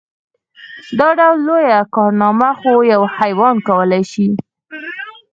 دا 0.99 1.09
ډول 1.19 1.37
لويه 1.47 1.79
کارنامه 1.95 2.49
خو 2.59 2.73
يو 2.93 3.01
حيوان 3.17 3.55
کولی 3.67 4.03
شي. 4.11 4.27